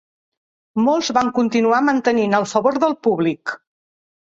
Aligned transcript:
Molts 0.87 1.11
van 1.17 1.29
continuar 1.35 1.83
mantenint 1.91 2.35
el 2.39 2.49
favor 2.55 2.81
del 2.87 2.99
públic. 3.11 3.57